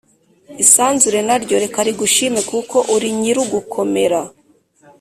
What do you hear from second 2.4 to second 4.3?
kuko urinyirugukomera